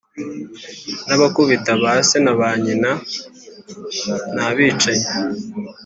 [1.07, 2.91] n’abakubita ba se na ba nyina,
[4.33, 5.07] n’abicanyi